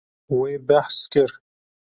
Wê 0.37 0.51
behs 0.67 0.97
kir. 1.11 1.31